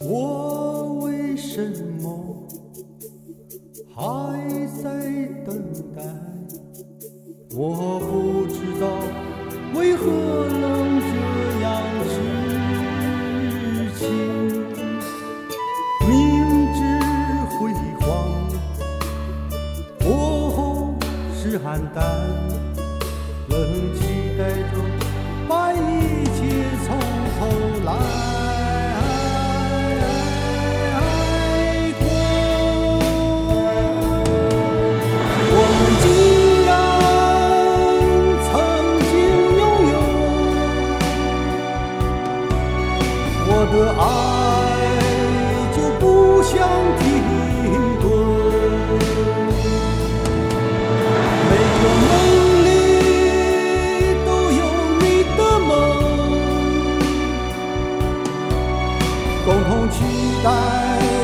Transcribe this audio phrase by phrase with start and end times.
[0.00, 1.70] 我为什
[2.00, 2.48] 么
[3.94, 4.82] 还在
[5.46, 5.62] 等
[5.94, 6.02] 待？
[7.56, 8.86] 我不知道
[9.78, 10.02] 为何
[10.48, 11.12] 能这
[11.62, 11.64] 样
[12.08, 12.12] 痴
[13.96, 14.02] 情，
[16.08, 16.10] 明
[16.74, 16.76] 知
[17.56, 18.02] 辉煌
[20.00, 20.06] 过
[20.50, 20.58] 后
[21.32, 21.62] 是黯
[21.94, 22.02] 淡
[23.48, 23.54] 冷
[23.94, 24.03] 清。
[59.44, 60.02] 共同期
[60.42, 61.23] 待。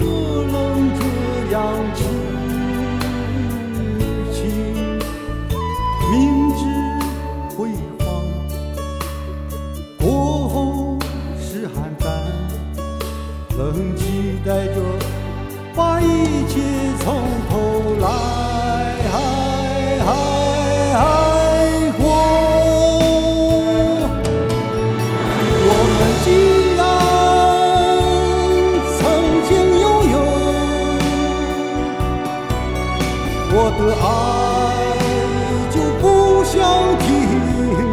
[0.00, 0.54] 为何能
[0.98, 1.00] 这
[1.52, 1.62] 样
[1.94, 1.98] 痴
[4.32, 4.42] 情，
[6.10, 6.12] 明
[6.56, 6.60] 知
[7.56, 7.56] 辉
[7.98, 8.02] 煌
[9.98, 10.04] 过
[10.48, 10.98] 后
[11.40, 12.04] 是黯淡，
[13.56, 14.02] 仍期
[14.44, 14.76] 待着
[15.74, 16.04] 把一
[16.48, 16.60] 切
[17.00, 17.04] 从
[17.48, 17.52] 头
[18.00, 18.73] 来。
[33.56, 34.04] 我的爱
[35.70, 36.04] 就不
[36.42, 36.52] 想
[36.98, 37.06] 停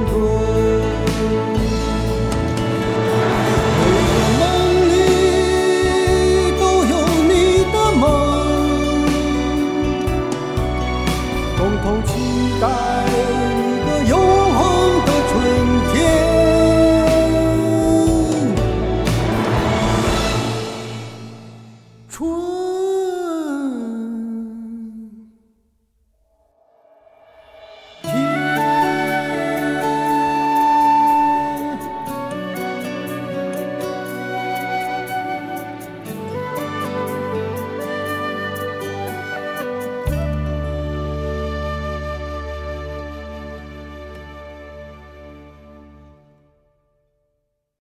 [0.09, 0.11] 顿。
[3.77, 4.41] 每个梦
[4.89, 4.91] 里
[6.59, 6.93] 都有
[7.29, 7.31] 你
[7.71, 8.03] 的梦，
[11.57, 12.09] 共同期
[12.59, 12.63] 待
[13.53, 14.11] 一个永
[14.57, 14.59] 恒
[15.05, 15.31] 的春
[15.93, 15.95] 天。
[22.09, 22.19] 春